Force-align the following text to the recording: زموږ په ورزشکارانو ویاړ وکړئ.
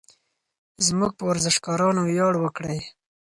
زموږ 0.85 1.11
په 1.15 1.23
ورزشکارانو 1.31 2.01
ویاړ 2.05 2.33
وکړئ. 2.39 2.79